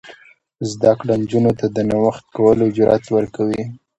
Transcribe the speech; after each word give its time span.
زده 0.71 0.91
کړه 0.99 1.13
نجونو 1.21 1.51
ته 1.59 1.65
د 1.75 1.77
نوښت 1.89 2.25
کولو 2.37 2.65
جرات 2.77 3.05
ورکوي. 3.15 3.63